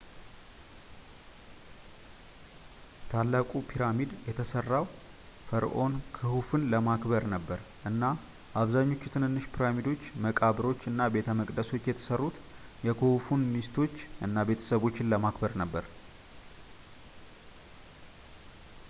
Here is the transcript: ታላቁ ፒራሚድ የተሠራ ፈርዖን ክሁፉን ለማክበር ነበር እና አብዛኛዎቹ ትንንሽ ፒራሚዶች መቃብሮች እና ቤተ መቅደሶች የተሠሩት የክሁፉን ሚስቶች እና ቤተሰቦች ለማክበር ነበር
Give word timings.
ታላቁ 3.11 3.51
ፒራሚድ 3.71 4.11
የተሠራ 4.29 4.71
ፈርዖን 5.49 5.93
ክሁፉን 6.15 6.63
ለማክበር 6.71 7.23
ነበር 7.35 7.59
እና 7.89 8.01
አብዛኛዎቹ 8.61 9.03
ትንንሽ 9.15 9.45
ፒራሚዶች 9.57 10.03
መቃብሮች 10.25 10.81
እና 10.91 11.09
ቤተ 11.17 11.29
መቅደሶች 11.41 11.85
የተሠሩት 11.89 12.39
የክሁፉን 12.87 13.43
ሚስቶች 13.55 13.95
እና 14.27 14.45
ቤተሰቦች 14.51 14.97
ለማክበር 15.11 15.53
ነበር 15.63 15.85